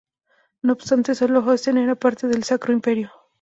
[0.63, 3.11] No obstante, sólo Holstein era parte del Sacro Imperio.